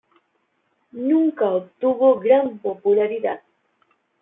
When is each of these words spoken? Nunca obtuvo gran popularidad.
Nunca 0.93 1.45
obtuvo 1.51 2.19
gran 2.19 2.57
popularidad. 2.57 3.39